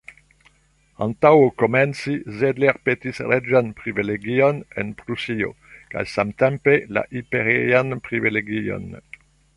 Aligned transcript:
Antaŭ 1.05 1.31
ol 1.41 1.51
komenci, 1.63 2.13
Zedler 2.39 2.79
petis 2.89 3.21
reĝan 3.33 3.69
privilegion 3.81 4.63
en 4.85 4.91
Prusio, 5.03 5.53
kaj 5.95 6.07
samtempe 6.17 6.79
la 6.99 7.05
imperian 7.21 7.97
privilegion. 8.09 8.91